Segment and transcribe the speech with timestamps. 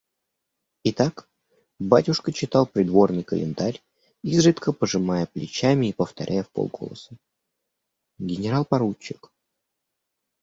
[0.83, 1.29] Итак,
[1.79, 3.83] батюшка читал Придворный календарь,
[4.23, 7.17] изредка пожимая плечами и повторяя вполголоса:
[8.17, 9.31] «Генерал-поручик!..